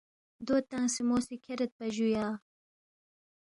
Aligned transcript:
دو 0.45 0.55
تنگسے 0.69 1.01
مو 1.07 1.17
سی 1.25 1.35
کھیریدپا 1.43 1.85
جُویا 1.95 2.25